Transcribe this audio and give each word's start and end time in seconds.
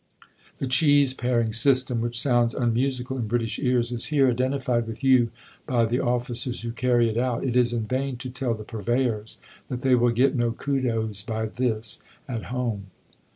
The 0.57 0.65
cheese 0.65 1.13
paring 1.13 1.53
system, 1.53 2.01
which 2.01 2.19
sounds 2.19 2.55
unmusical 2.55 3.19
in 3.19 3.27
British 3.27 3.59
ears, 3.59 3.91
is 3.91 4.05
here 4.05 4.31
identified 4.31 4.87
with 4.87 5.03
you 5.03 5.29
by 5.67 5.85
the 5.85 5.99
officers 5.99 6.63
who 6.63 6.71
carry 6.71 7.07
it 7.07 7.19
out. 7.19 7.43
It 7.43 7.55
is 7.55 7.71
in 7.71 7.85
vain 7.85 8.17
to 8.17 8.31
tell 8.31 8.55
the 8.55 8.63
Purveyors 8.63 9.37
that 9.69 9.81
they 9.81 9.93
will 9.93 10.09
get 10.09 10.35
no 10.35 10.53
kudos 10.53 11.21
by 11.21 11.45
this 11.45 11.99
at 12.27 12.45
home." 12.45 12.87